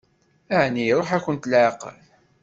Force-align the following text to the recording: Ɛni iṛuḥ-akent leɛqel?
Ɛni 0.59 0.83
iṛuḥ-akent 0.87 1.49
leɛqel? 1.51 1.97